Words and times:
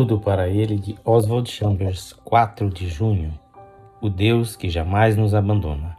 Tudo 0.00 0.18
para 0.18 0.48
ele 0.48 0.76
de 0.76 0.96
Oswald 1.04 1.50
Chambers, 1.50 2.14
4 2.24 2.70
de 2.70 2.88
junho. 2.88 3.38
O 4.00 4.08
Deus 4.08 4.56
que 4.56 4.70
jamais 4.70 5.14
nos 5.14 5.34
abandona. 5.34 5.94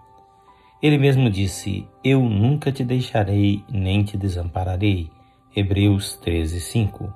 Ele 0.81 0.97
mesmo 0.97 1.29
disse: 1.29 1.87
Eu 2.03 2.19
nunca 2.23 2.71
te 2.71 2.83
deixarei 2.83 3.63
nem 3.69 4.03
te 4.03 4.17
desampararei. 4.17 5.11
Hebreus 5.55 6.15
13, 6.15 6.59
5. 6.61 7.13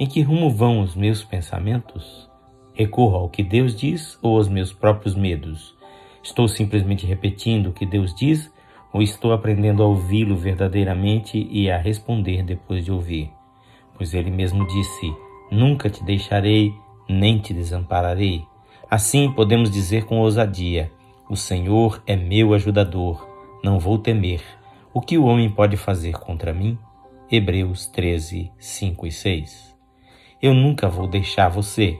Em 0.00 0.04
que 0.08 0.22
rumo 0.22 0.50
vão 0.50 0.80
os 0.80 0.96
meus 0.96 1.22
pensamentos? 1.22 2.28
Recorro 2.74 3.18
ao 3.18 3.28
que 3.28 3.44
Deus 3.44 3.72
diz 3.72 4.18
ou 4.20 4.38
aos 4.38 4.48
meus 4.48 4.72
próprios 4.72 5.14
medos? 5.14 5.72
Estou 6.20 6.48
simplesmente 6.48 7.06
repetindo 7.06 7.68
o 7.68 7.72
que 7.72 7.86
Deus 7.86 8.12
diz 8.12 8.52
ou 8.92 9.02
estou 9.02 9.32
aprendendo 9.32 9.84
a 9.84 9.86
ouvi-lo 9.86 10.34
verdadeiramente 10.34 11.46
e 11.48 11.70
a 11.70 11.78
responder 11.78 12.42
depois 12.42 12.84
de 12.84 12.90
ouvir? 12.90 13.30
Pois 13.96 14.12
ele 14.14 14.32
mesmo 14.32 14.66
disse: 14.66 15.31
Nunca 15.52 15.90
te 15.90 16.02
deixarei, 16.02 16.74
nem 17.06 17.38
te 17.38 17.52
desampararei. 17.52 18.42
Assim 18.90 19.30
podemos 19.30 19.70
dizer 19.70 20.06
com 20.06 20.18
ousadia: 20.18 20.90
O 21.28 21.36
Senhor 21.36 22.02
é 22.06 22.16
meu 22.16 22.54
ajudador, 22.54 23.28
não 23.62 23.78
vou 23.78 23.98
temer. 23.98 24.40
O 24.94 25.00
que 25.02 25.18
o 25.18 25.26
homem 25.26 25.50
pode 25.50 25.76
fazer 25.76 26.12
contra 26.12 26.54
mim? 26.54 26.78
Hebreus 27.30 27.86
13, 27.86 28.50
5 28.58 29.06
e 29.06 29.12
6. 29.12 29.76
Eu 30.40 30.54
nunca 30.54 30.88
vou 30.88 31.06
deixar 31.06 31.50
você. 31.50 31.98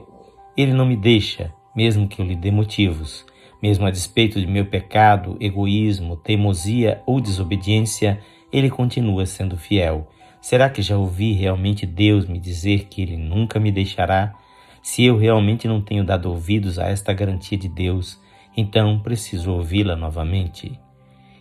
Ele 0.57 0.73
não 0.73 0.87
me 0.87 0.97
deixa, 0.97 1.53
mesmo 1.77 2.09
que 2.09 2.23
eu 2.23 2.25
lhe 2.25 2.35
dê 2.35 2.51
motivos. 2.51 3.23
Mesmo 3.63 3.85
a 3.85 3.91
despeito 3.91 4.41
de 4.41 4.47
meu 4.47 4.65
pecado, 4.65 5.37
egoísmo, 5.39 6.17
teimosia 6.17 7.03
ou 7.05 7.21
desobediência, 7.21 8.19
ele 8.51 8.71
continua 8.71 9.27
sendo 9.27 9.59
fiel 9.59 10.09
Será 10.43 10.69
que 10.69 10.83
já 10.83 10.99
ouvi 10.99 11.33
realmente 11.33 11.87
Deus 11.87 12.27
me 12.27 12.37
dizer 12.37 12.87
que 12.87 13.01
Ele 13.01 13.17
nunca 13.17 13.61
me 13.61 13.71
deixará? 13.71 14.35
Se 14.83 15.05
eu 15.05 15.17
realmente 15.17 15.69
não 15.69 15.81
tenho 15.81 16.05
dado 16.05 16.29
ouvidos 16.29 16.81
a 16.81 16.89
esta 16.89 17.13
garantia 17.13 17.57
de 17.57 17.69
Deus, 17.69 18.21
então 18.57 18.99
preciso 18.99 19.53
ouvi-la 19.53 19.95
novamente. 19.95 20.77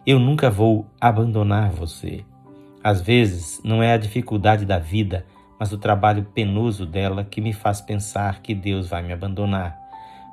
Eu 0.05 0.19
nunca 0.19 0.51
vou 0.51 0.85
abandonar 1.01 1.71
você. 1.71 2.23
Às 2.83 3.01
vezes, 3.01 3.59
não 3.63 3.81
é 3.81 3.91
a 3.91 3.97
dificuldade 3.97 4.67
da 4.67 4.77
vida, 4.77 5.25
mas 5.59 5.73
o 5.73 5.79
trabalho 5.79 6.27
penoso 6.35 6.85
dela 6.85 7.25
que 7.25 7.41
me 7.41 7.53
faz 7.53 7.81
pensar 7.81 8.43
que 8.43 8.53
Deus 8.53 8.87
vai 8.87 9.01
me 9.01 9.13
abandonar. 9.13 9.79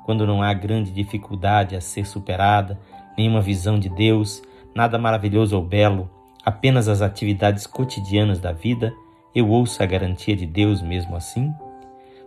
Quando 0.05 0.27
não 0.27 0.43
há 0.43 0.53
grande 0.53 0.91
dificuldade 0.91 1.75
a 1.75 1.81
ser 1.81 2.05
superada, 2.05 2.79
nenhuma 3.17 3.41
visão 3.41 3.79
de 3.79 3.89
Deus, 3.89 4.43
nada 4.75 4.99
maravilhoso 4.99 5.57
ou 5.57 5.63
belo, 5.63 6.07
apenas 6.49 6.87
as 6.87 7.01
atividades 7.01 7.67
cotidianas 7.67 8.39
da 8.39 8.51
vida, 8.51 8.91
eu 9.35 9.47
ouço 9.49 9.83
a 9.83 9.85
garantia 9.85 10.35
de 10.35 10.47
Deus 10.47 10.81
mesmo 10.81 11.15
assim? 11.15 11.53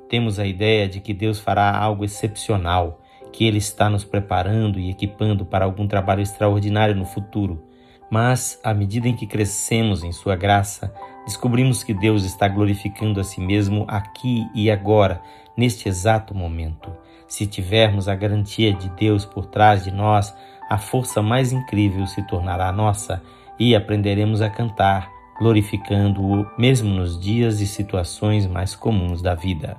Temos 0.08 0.38
a 0.38 0.46
ideia 0.46 0.88
de 0.88 1.00
que 1.00 1.12
Deus 1.12 1.40
fará 1.40 1.76
algo 1.76 2.04
excepcional, 2.04 3.00
que 3.32 3.44
Ele 3.44 3.58
está 3.58 3.90
nos 3.90 4.04
preparando 4.04 4.78
e 4.78 4.88
equipando 4.90 5.44
para 5.44 5.64
algum 5.64 5.88
trabalho 5.88 6.22
extraordinário 6.22 6.94
no 6.94 7.04
futuro. 7.04 7.64
Mas, 8.08 8.60
à 8.62 8.72
medida 8.72 9.08
em 9.08 9.16
que 9.16 9.26
crescemos 9.26 10.04
em 10.04 10.12
Sua 10.12 10.36
graça, 10.36 10.94
descobrimos 11.24 11.82
que 11.82 11.92
Deus 11.92 12.24
está 12.24 12.46
glorificando 12.46 13.18
a 13.18 13.24
si 13.24 13.40
mesmo 13.40 13.84
aqui 13.88 14.46
e 14.54 14.70
agora, 14.70 15.20
neste 15.56 15.88
exato 15.88 16.32
momento. 16.32 16.94
Se 17.26 17.44
tivermos 17.44 18.06
a 18.06 18.14
garantia 18.14 18.72
de 18.72 18.88
Deus 18.90 19.24
por 19.24 19.46
trás 19.46 19.82
de 19.82 19.90
nós, 19.90 20.32
a 20.70 20.78
força 20.78 21.20
mais 21.20 21.52
incrível 21.52 22.06
se 22.06 22.22
tornará 22.28 22.70
nossa 22.70 23.20
e 23.62 23.76
aprenderemos 23.76 24.42
a 24.42 24.50
cantar, 24.50 25.08
glorificando-o 25.38 26.44
mesmo 26.58 26.92
nos 26.92 27.16
dias 27.16 27.60
e 27.60 27.66
situações 27.66 28.44
mais 28.44 28.74
comuns 28.74 29.22
da 29.22 29.36
vida. 29.36 29.76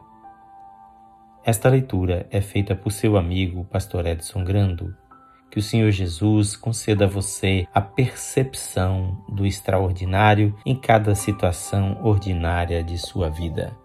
Esta 1.44 1.68
leitura 1.68 2.26
é 2.32 2.40
feita 2.40 2.78
por 2.78 2.94
seu 2.94 3.18
amigo, 3.18 3.66
Pastor 3.66 4.06
Edson 4.06 4.42
Grando. 4.46 4.96
Que 5.52 5.60
o 5.60 5.62
Senhor 5.62 5.92
Jesus 5.92 6.56
conceda 6.56 7.04
a 7.04 7.10
você 7.10 7.68
a 7.74 7.82
percepção 7.82 9.22
do 9.28 9.46
extraordinário 9.46 10.56
em 10.66 10.78
cada 10.78 11.14
situação 11.14 12.00
ordinária 12.02 12.82
de 12.82 12.98
sua 12.98 13.30
vida. 13.30 13.83